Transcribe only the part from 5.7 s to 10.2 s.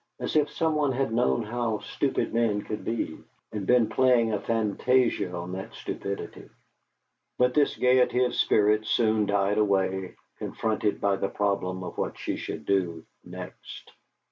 stupidity. But this gaiety of spirit soon died away,